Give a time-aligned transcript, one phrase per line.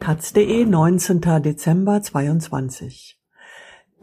[0.00, 1.20] taz.de, 19.
[1.42, 3.20] Dezember 22.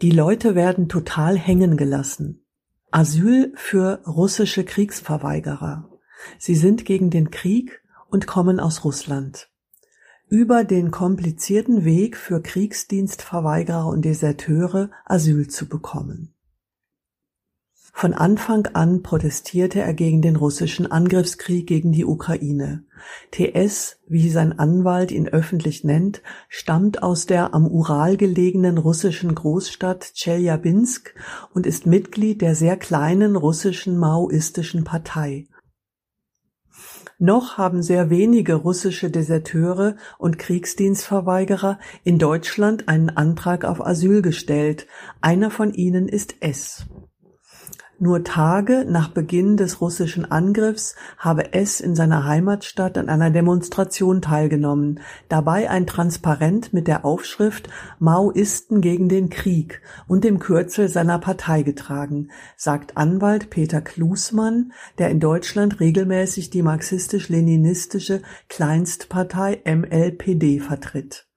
[0.00, 2.46] Die Leute werden total hängen gelassen.
[2.92, 5.90] Asyl für russische Kriegsverweigerer.
[6.38, 9.50] Sie sind gegen den Krieg und kommen aus Russland.
[10.28, 16.32] Über den komplizierten Weg für Kriegsdienstverweigerer und Deserteure Asyl zu bekommen.
[18.00, 22.84] Von Anfang an protestierte er gegen den russischen Angriffskrieg gegen die Ukraine.
[23.32, 30.14] TS, wie sein Anwalt ihn öffentlich nennt, stammt aus der am Ural gelegenen russischen Großstadt
[30.14, 31.12] Tscheljabinsk
[31.52, 35.48] und ist Mitglied der sehr kleinen russischen maoistischen Partei.
[37.18, 44.86] Noch haben sehr wenige russische Deserteure und Kriegsdienstverweigerer in Deutschland einen Antrag auf Asyl gestellt.
[45.20, 46.86] Einer von ihnen ist S.
[48.00, 54.22] Nur Tage nach Beginn des russischen Angriffs habe S in seiner Heimatstadt an einer Demonstration
[54.22, 61.18] teilgenommen, dabei ein Transparent mit der Aufschrift Maoisten gegen den Krieg und dem Kürzel seiner
[61.18, 71.27] Partei getragen, sagt Anwalt Peter Klusmann, der in Deutschland regelmäßig die marxistisch-leninistische Kleinstpartei MLPD vertritt.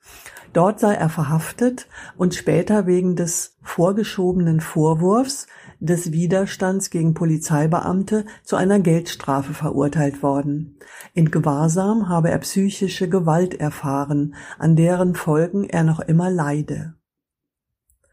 [0.54, 5.48] Dort sei er verhaftet und später wegen des vorgeschobenen Vorwurfs
[5.80, 10.78] des Widerstands gegen Polizeibeamte zu einer Geldstrafe verurteilt worden.
[11.14, 16.96] In Gewahrsam habe er psychische Gewalt erfahren, an deren Folgen er noch immer leide.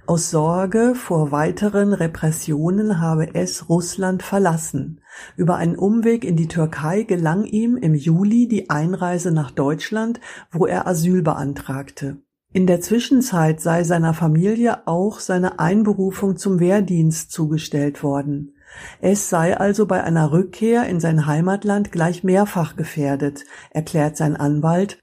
[0.07, 5.03] Aus Sorge vor weiteren Repressionen habe es Russland verlassen.
[5.37, 10.19] Über einen Umweg in die Türkei gelang ihm im Juli die Einreise nach Deutschland,
[10.51, 12.23] wo er Asyl beantragte.
[12.59, 18.57] In der Zwischenzeit sei seiner Familie auch seine Einberufung zum Wehrdienst zugestellt worden.
[19.01, 24.99] Es sei also bei einer Rückkehr in sein Heimatland gleich mehrfach gefährdet, erklärt sein Anwalt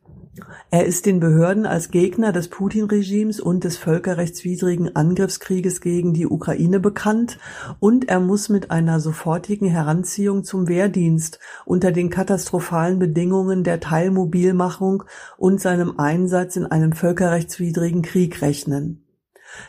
[0.69, 6.79] er ist den Behörden als Gegner des Putin-Regimes und des völkerrechtswidrigen Angriffskrieges gegen die Ukraine
[6.79, 7.37] bekannt
[7.79, 15.03] und er muss mit einer sofortigen Heranziehung zum Wehrdienst unter den katastrophalen Bedingungen der Teilmobilmachung
[15.37, 19.05] und seinem Einsatz in einem völkerrechtswidrigen Krieg rechnen.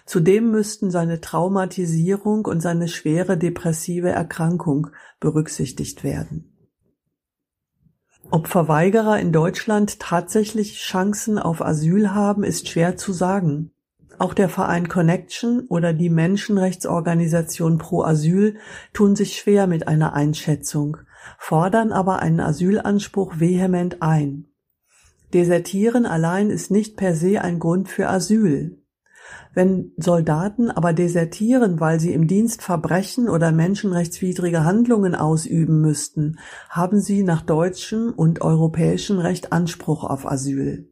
[0.05, 4.88] Zudem müssten seine Traumatisierung und seine schwere depressive Erkrankung
[5.21, 6.56] berücksichtigt werden.
[8.31, 13.70] Ob Verweigerer in Deutschland tatsächlich Chancen auf Asyl haben, ist schwer zu sagen.
[14.19, 18.56] Auch der Verein Connection oder die Menschenrechtsorganisation Pro Asyl
[18.92, 20.97] tun sich schwer mit einer Einschätzung,
[21.38, 24.47] fordern aber einen Asylanspruch vehement ein.
[25.32, 28.78] Desertieren allein ist nicht per se ein Grund für Asyl.
[29.54, 36.38] Wenn Soldaten aber desertieren, weil sie im Dienst Verbrechen oder menschenrechtswidrige Handlungen ausüben müssten,
[36.69, 40.91] haben sie nach deutschem und europäischem Recht Anspruch auf Asyl.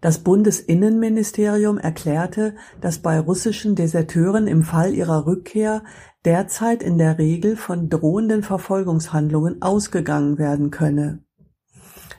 [0.00, 5.84] Das Bundesinnenministerium erklärte, dass bei russischen Deserteuren im Fall ihrer Rückkehr
[6.24, 11.22] derzeit in der Regel von drohenden Verfolgungshandlungen ausgegangen werden könne.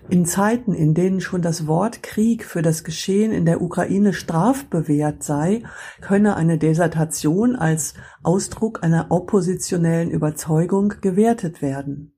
[0.10, 5.24] In Zeiten, in denen schon das Wort Krieg für das Geschehen in der Ukraine strafbewehrt
[5.24, 5.64] sei,
[6.02, 12.14] könne eine Desertation als Ausdruck einer oppositionellen Überzeugung gewertet werden.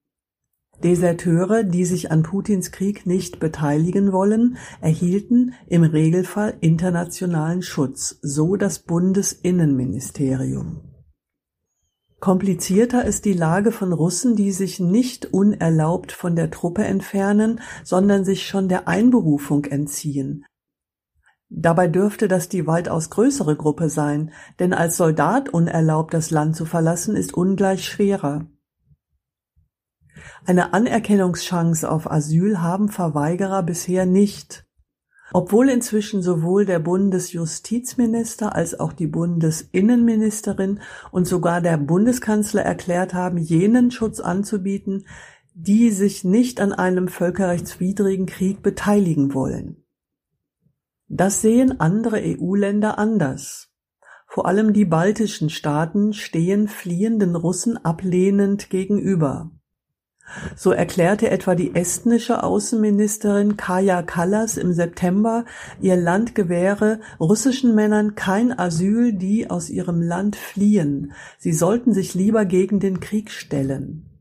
[0.83, 8.55] Deserteure, die sich an Putins Krieg nicht beteiligen wollen, erhielten im Regelfall internationalen Schutz, so
[8.55, 10.92] das Bundesinnenministerium.
[12.23, 18.23] Komplizierter ist die Lage von Russen, die sich nicht unerlaubt von der Truppe entfernen, sondern
[18.23, 20.45] sich schon der Einberufung entziehen.
[21.49, 26.63] Dabei dürfte das die weitaus größere Gruppe sein, denn als Soldat unerlaubt das Land zu
[26.63, 28.45] verlassen ist ungleich schwerer.
[30.45, 34.65] Eine Anerkennungschance auf Asyl haben Verweigerer bisher nicht.
[35.35, 40.79] Obwohl inzwischen sowohl der Bundesjustizminister als auch die Bundesinnenministerin
[41.11, 45.07] und sogar der Bundeskanzler erklärt haben, jenen Schutz anzubieten,
[45.55, 49.83] die sich nicht an einem völkerrechtswidrigen Krieg beteiligen wollen.
[51.07, 53.71] Das sehen andere EU-Länder anders.
[54.27, 59.51] Vor allem die baltischen Staaten stehen fliehenden Russen ablehnend gegenüber.
[60.55, 65.45] So erklärte etwa die estnische Außenministerin Kaja Kallas im September,
[65.79, 71.13] ihr Land gewähre russischen Männern kein Asyl, die aus ihrem Land fliehen.
[71.37, 74.12] Sie sollten sich lieber gegen den Krieg stellen.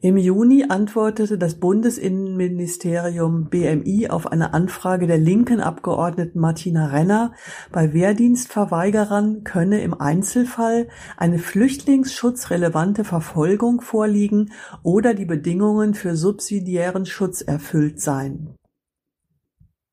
[0.00, 7.32] Im Juni antwortete das Bundesinnenministerium BMI auf eine Anfrage der linken Abgeordneten Martina Renner,
[7.72, 14.52] bei Wehrdienstverweigerern könne im Einzelfall eine flüchtlingsschutzrelevante Verfolgung vorliegen
[14.82, 18.54] oder die Bedingungen für subsidiären Schutz erfüllt sein.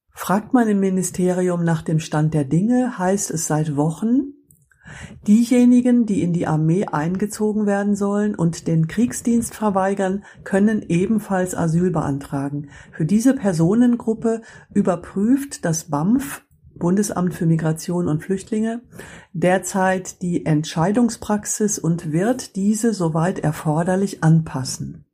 [0.10, 4.34] Fragt man im Ministerium nach dem Stand der Dinge, heißt es seit Wochen,
[5.28, 11.92] Diejenigen, die in die Armee eingezogen werden sollen und den Kriegsdienst verweigern, können ebenfalls Asyl
[11.92, 12.70] beantragen.
[12.92, 14.42] Für diese Personengruppe
[14.74, 16.44] überprüft das BAMF
[16.76, 18.82] Bundesamt für Migration und Flüchtlinge
[19.32, 25.06] derzeit die Entscheidungspraxis und wird diese soweit erforderlich anpassen.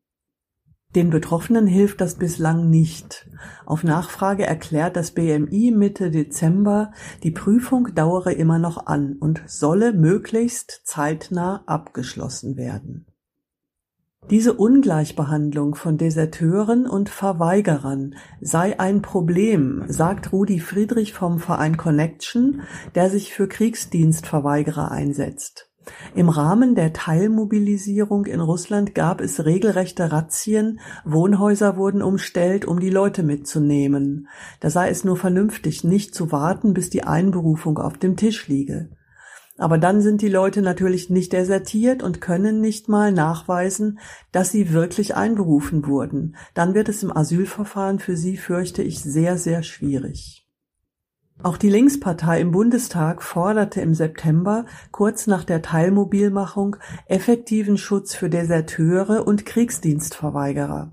[0.95, 3.29] Den Betroffenen hilft das bislang nicht.
[3.67, 6.91] Auf Nachfrage erklärt das BMI Mitte Dezember,
[7.21, 13.05] die Prüfung dauere immer noch an und solle möglichst zeitnah abgeschlossen werden.
[14.31, 22.61] Diese Ungleichbehandlung von Deserteuren und Verweigerern sei ein Problem, sagt Rudi Friedrich vom Verein Connection,
[22.95, 25.68] der sich für Kriegsdienstverweigerer einsetzt.
[26.15, 32.89] Im Rahmen der Teilmobilisierung in Russland gab es regelrechte Razzien, Wohnhäuser wurden umstellt, um die
[32.89, 34.27] Leute mitzunehmen.
[34.59, 38.89] Da sei es nur vernünftig, nicht zu warten, bis die Einberufung auf dem Tisch liege.
[39.59, 43.99] Aber dann sind die Leute natürlich nicht desertiert und können nicht mal nachweisen,
[44.31, 46.37] dass sie wirklich einberufen wurden.
[46.53, 50.48] Dann wird es im Asylverfahren für sie, fürchte ich, sehr, sehr schwierig.
[51.41, 56.75] Auch die Linkspartei im Bundestag forderte im September, kurz nach der Teilmobilmachung,
[57.05, 60.91] effektiven Schutz für Deserteure und Kriegsdienstverweigerer.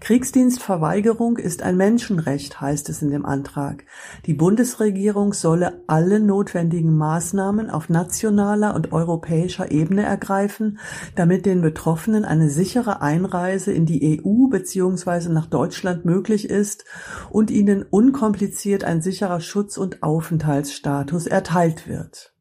[0.00, 3.84] Kriegsdienstverweigerung ist ein Menschenrecht, heißt es in dem Antrag.
[4.26, 10.78] Die Bundesregierung solle alle notwendigen Maßnahmen auf nationaler und europäischer Ebene ergreifen,
[11.14, 15.28] damit den Betroffenen eine sichere Einreise in die EU bzw.
[15.30, 16.84] nach Deutschland möglich ist
[17.30, 22.34] und ihnen unkompliziert ein sicherer Schutz und Aufenthaltsstatus erteilt wird.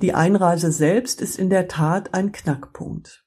[0.00, 3.26] Die Einreise selbst ist in der Tat ein Knackpunkt.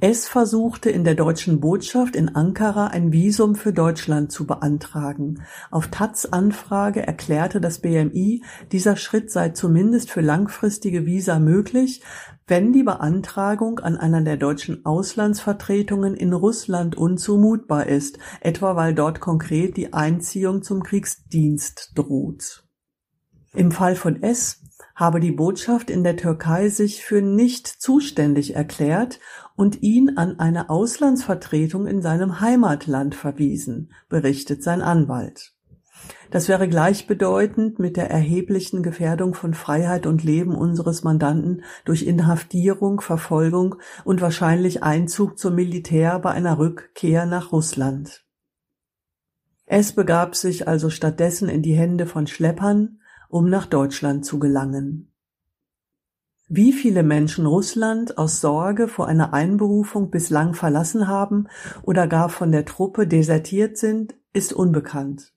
[0.00, 5.44] Es versuchte in der deutschen Botschaft in Ankara ein Visum für Deutschland zu beantragen.
[5.70, 8.42] Auf taz Anfrage erklärte das BMI,
[8.72, 12.02] dieser Schritt sei zumindest für langfristige Visa möglich,
[12.46, 19.20] wenn die Beantragung an einer der deutschen Auslandsvertretungen in Russland unzumutbar ist, etwa weil dort
[19.20, 22.64] konkret die Einziehung zum Kriegsdienst droht.
[23.54, 24.62] Im Fall von S
[24.94, 29.20] habe die Botschaft in der Türkei sich für nicht zuständig erklärt
[29.56, 35.52] und ihn an eine Auslandsvertretung in seinem Heimatland verwiesen, berichtet sein Anwalt.
[36.30, 43.00] Das wäre gleichbedeutend mit der erheblichen Gefährdung von Freiheit und Leben unseres Mandanten durch Inhaftierung,
[43.00, 48.24] Verfolgung und wahrscheinlich Einzug zum Militär bei einer Rückkehr nach Russland.
[49.66, 53.01] Es begab sich also stattdessen in die Hände von Schleppern,
[53.32, 55.10] um nach Deutschland zu gelangen.
[56.48, 61.48] Wie viele Menschen Russland aus Sorge vor einer Einberufung bislang verlassen haben
[61.82, 65.32] oder gar von der Truppe desertiert sind, ist unbekannt.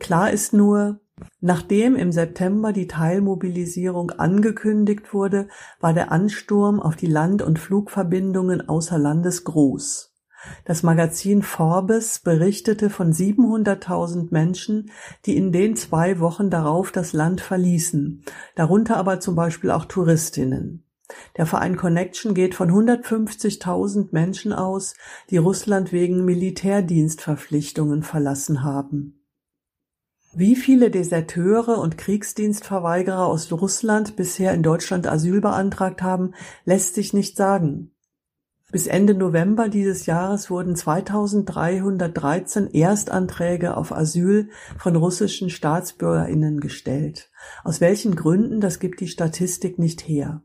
[0.00, 0.98] Klar ist nur,
[1.40, 5.46] nachdem im September die Teilmobilisierung angekündigt wurde,
[5.78, 10.09] war der Ansturm auf die Land- und Flugverbindungen außer Landes groß.
[10.64, 14.90] Das Magazin Forbes berichtete von 700.000 Menschen,
[15.26, 18.24] die in den zwei Wochen darauf das Land verließen,
[18.56, 20.84] darunter aber zum Beispiel auch Touristinnen.
[21.36, 24.94] Der Verein Connection geht von 150.000 Menschen aus,
[25.28, 29.20] die Russland wegen Militärdienstverpflichtungen verlassen haben.
[30.32, 36.34] Wie viele Deserteure und Kriegsdienstverweigerer aus Russland bisher in Deutschland Asyl beantragt haben,
[36.64, 37.90] lässt sich nicht sagen.
[38.72, 44.48] Bis Ende November dieses Jahres wurden 2313 Erstanträge auf Asyl
[44.78, 47.30] von russischen Staatsbürgerinnen gestellt.
[47.64, 50.42] Aus welchen Gründen, das gibt die Statistik nicht her.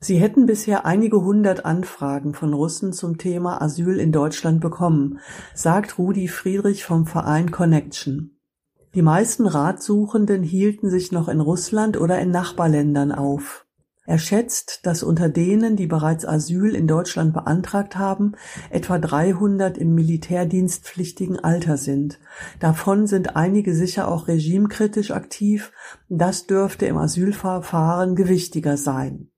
[0.00, 5.20] Sie hätten bisher einige hundert Anfragen von Russen zum Thema Asyl in Deutschland bekommen,
[5.54, 8.36] sagt Rudi Friedrich vom Verein Connection.
[8.94, 13.63] Die meisten Ratsuchenden hielten sich noch in Russland oder in Nachbarländern auf.
[14.06, 18.32] Er schätzt, dass unter denen, die bereits Asyl in Deutschland beantragt haben,
[18.68, 22.18] etwa 300 im militärdienstpflichtigen Alter sind.
[22.60, 25.72] Davon sind einige sicher auch regimekritisch aktiv,
[26.10, 29.30] das dürfte im Asylverfahren gewichtiger sein.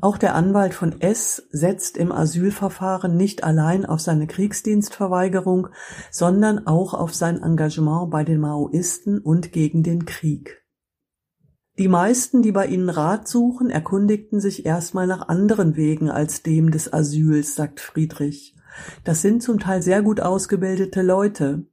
[0.00, 5.68] Auch der Anwalt von S setzt im Asylverfahren nicht allein auf seine Kriegsdienstverweigerung,
[6.10, 10.63] sondern auch auf sein Engagement bei den Maoisten und gegen den Krieg.
[11.76, 16.70] Die meisten, die bei ihnen Rat suchen, erkundigten sich erstmal nach anderen Wegen als dem
[16.70, 18.54] des Asyls, sagt Friedrich.
[19.02, 21.66] Das sind zum Teil sehr gut ausgebildete Leute.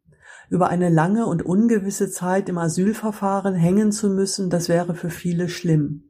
[0.50, 5.50] Über eine lange und ungewisse Zeit im Asylverfahren hängen zu müssen, das wäre für viele
[5.50, 6.10] schlimm.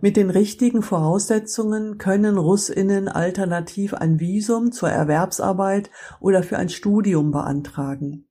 [0.00, 7.32] Mit den richtigen Voraussetzungen können Russinnen alternativ ein Visum zur Erwerbsarbeit oder für ein Studium
[7.32, 8.27] beantragen.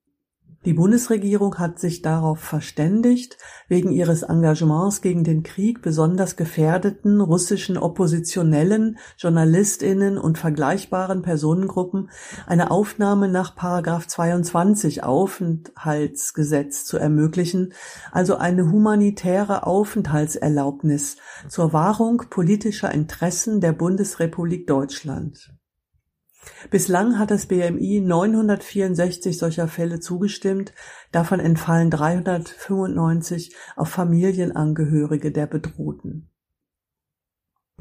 [0.66, 3.38] Die Bundesregierung hat sich darauf verständigt,
[3.68, 12.10] wegen ihres Engagements gegen den Krieg besonders gefährdeten russischen Oppositionellen, Journalistinnen und vergleichbaren Personengruppen
[12.48, 17.74] eine Aufnahme nach Paragraph 22 Aufenthaltsgesetz zu ermöglichen,
[18.12, 25.57] also eine humanitäre Aufenthaltserlaubnis zur Wahrung politischer Interessen der Bundesrepublik Deutschland.
[26.70, 30.74] Bislang hat das BMI 964 solcher Fälle zugestimmt,
[31.12, 36.30] davon entfallen 395 auf Familienangehörige der Bedrohten.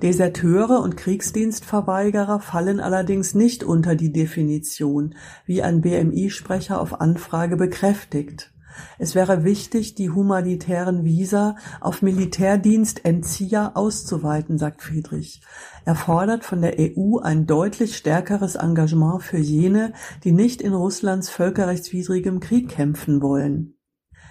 [0.03, 5.15] Deserteure und Kriegsdienstverweigerer fallen allerdings nicht unter die Definition,
[5.47, 8.53] wie ein BMI-Sprecher auf Anfrage bekräftigt
[8.99, 15.43] es wäre wichtig, die humanitären Visa auf Militärdienstentzieher auszuweiten, sagt Friedrich.
[15.85, 19.93] Er fordert von der EU ein deutlich stärkeres Engagement für jene,
[20.25, 23.76] die nicht in Russlands völkerrechtswidrigem Krieg kämpfen wollen.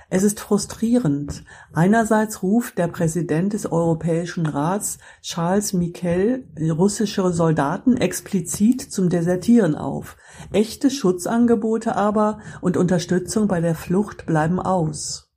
[0.09, 1.43] Es ist frustrierend.
[1.73, 10.17] Einerseits ruft der Präsident des Europäischen Rats, Charles Michel, russische Soldaten explizit zum Desertieren auf.
[10.51, 15.31] Echte Schutzangebote aber und Unterstützung bei der Flucht bleiben aus.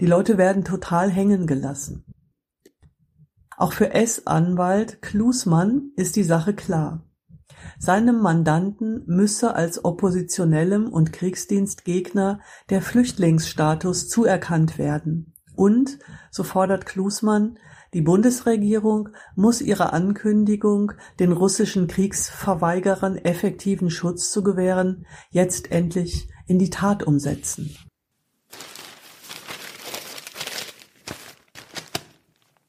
[0.00, 2.04] Die Leute werden total hängen gelassen.
[3.56, 7.09] Auch für S-Anwalt Klusmann ist die Sache klar.
[7.78, 15.34] Seinem Mandanten müsse als Oppositionellem und Kriegsdienstgegner der Flüchtlingsstatus zuerkannt werden.
[15.54, 15.98] Und,
[16.30, 17.58] so fordert Klusmann,
[17.92, 26.58] die Bundesregierung muss ihre Ankündigung, den russischen Kriegsverweigerern effektiven Schutz zu gewähren, jetzt endlich in
[26.58, 27.76] die Tat umsetzen